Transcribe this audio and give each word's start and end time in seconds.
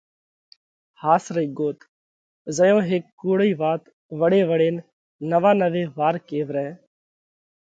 ۿاس 1.01 1.23
رئِي 1.35 1.47
ڳوت: 1.57 1.79
زئيون 2.57 2.81
هيڪ 2.91 3.03
ڪُوڙئِي 3.19 3.51
وات 3.61 3.83
وۯي 4.19 4.41
وۯينَ 4.49 4.75
نوانوي 5.31 5.83
وار 5.97 6.15
ڪيوَرائہ 6.27 6.71